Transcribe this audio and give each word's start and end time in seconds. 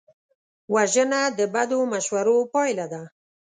وژنه 0.73 1.21
د 1.37 1.39
بدو 1.53 1.79
مشورو 1.93 2.37
پایله 2.53 2.85
ده 2.93 3.01